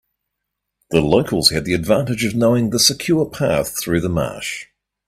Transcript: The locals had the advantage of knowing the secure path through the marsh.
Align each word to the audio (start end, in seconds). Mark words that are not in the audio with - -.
The 0.89 0.99
locals 0.99 1.51
had 1.51 1.63
the 1.63 1.75
advantage 1.75 2.25
of 2.25 2.33
knowing 2.33 2.71
the 2.71 2.79
secure 2.79 3.29
path 3.29 3.79
through 3.79 4.01
the 4.01 4.09
marsh. 4.09 4.65